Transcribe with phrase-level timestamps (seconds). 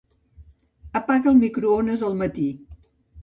[0.99, 2.47] Apaga el microones al matí.